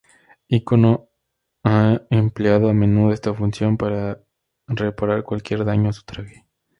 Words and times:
Ícono 0.49 1.09
ha 1.63 2.01
empleado 2.09 2.71
a 2.71 2.73
menudo 2.73 3.13
esta 3.13 3.35
función 3.35 3.77
para 3.77 4.19
reparar 4.65 5.21
cualquier 5.23 5.63
daño 5.63 5.89
a 5.89 5.93
su 5.93 6.03
traje. 6.05 6.43